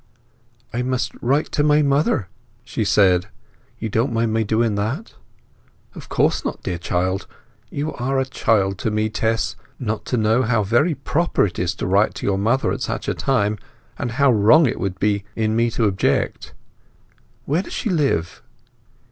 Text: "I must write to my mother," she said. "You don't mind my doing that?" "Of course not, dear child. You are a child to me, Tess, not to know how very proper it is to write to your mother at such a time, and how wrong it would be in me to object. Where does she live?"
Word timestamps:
"I 0.73 0.81
must 0.81 1.11
write 1.21 1.51
to 1.51 1.63
my 1.63 1.83
mother," 1.83 2.27
she 2.63 2.83
said. 2.83 3.27
"You 3.77 3.87
don't 3.87 4.11
mind 4.11 4.33
my 4.33 4.41
doing 4.41 4.73
that?" 4.73 5.13
"Of 5.93 6.09
course 6.09 6.43
not, 6.43 6.63
dear 6.63 6.79
child. 6.79 7.27
You 7.69 7.93
are 7.93 8.17
a 8.19 8.25
child 8.25 8.79
to 8.79 8.89
me, 8.89 9.09
Tess, 9.09 9.55
not 9.77 10.05
to 10.05 10.17
know 10.17 10.41
how 10.41 10.63
very 10.63 10.95
proper 10.95 11.45
it 11.45 11.59
is 11.59 11.75
to 11.75 11.85
write 11.85 12.15
to 12.15 12.25
your 12.25 12.39
mother 12.39 12.71
at 12.71 12.81
such 12.81 13.07
a 13.07 13.13
time, 13.13 13.59
and 13.99 14.13
how 14.13 14.31
wrong 14.31 14.65
it 14.65 14.79
would 14.79 14.97
be 14.99 15.23
in 15.35 15.55
me 15.55 15.69
to 15.69 15.85
object. 15.85 16.55
Where 17.45 17.61
does 17.61 17.73
she 17.73 17.91
live?" 17.91 18.41